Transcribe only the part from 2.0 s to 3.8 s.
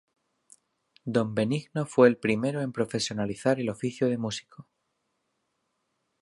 el primero en profesionalizar el